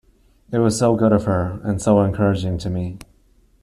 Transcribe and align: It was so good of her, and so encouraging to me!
It 0.51 0.57
was 0.57 0.79
so 0.79 0.95
good 0.95 1.11
of 1.11 1.25
her, 1.25 1.59
and 1.63 1.79
so 1.79 2.01
encouraging 2.01 2.57
to 2.57 2.71
me! 2.71 2.97